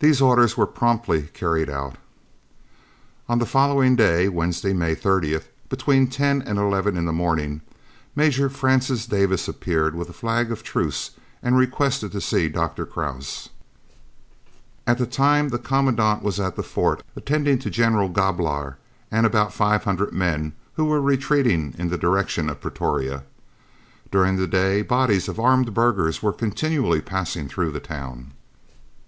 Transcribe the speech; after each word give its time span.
These 0.00 0.20
orders 0.20 0.56
were 0.56 0.66
promptly 0.66 1.28
carried 1.32 1.70
out. 1.70 1.98
On 3.28 3.38
the 3.38 3.46
following 3.46 3.94
day, 3.94 4.28
Wednesday, 4.28 4.72
May 4.72 4.96
30th, 4.96 5.44
between 5.68 6.08
ten 6.08 6.42
and 6.42 6.58
eleven 6.58 6.96
in 6.96 7.04
the 7.06 7.12
morning, 7.12 7.60
Major 8.16 8.48
Francis 8.50 9.06
Davis 9.06 9.46
appeared 9.46 9.94
with 9.94 10.08
a 10.08 10.12
flag 10.12 10.50
of 10.50 10.64
truce 10.64 11.12
and 11.44 11.56
requested 11.56 12.10
to 12.10 12.20
see 12.20 12.48
Dr. 12.48 12.84
Krause. 12.84 13.50
At 14.84 14.98
the 14.98 15.06
time 15.06 15.50
the 15.50 15.60
Commandant 15.60 16.24
was 16.24 16.40
at 16.40 16.56
the 16.56 16.64
fort 16.64 17.04
attending 17.14 17.60
to 17.60 17.70
General 17.70 18.08
Grobelaar 18.08 18.78
and 19.12 19.24
about 19.24 19.54
500 19.54 20.10
men 20.12 20.54
who 20.74 20.86
were 20.86 21.00
retreating 21.00 21.72
in 21.78 21.88
the 21.88 21.96
direction 21.96 22.48
of 22.50 22.60
Pretoria. 22.60 23.22
During 24.10 24.38
the 24.38 24.48
day 24.48 24.82
bodies 24.82 25.28
of 25.28 25.38
armed 25.38 25.72
burghers 25.72 26.20
were 26.20 26.32
continually 26.32 27.00
passing 27.00 27.48
through 27.48 27.70
the 27.70 27.78
town. 27.78 28.32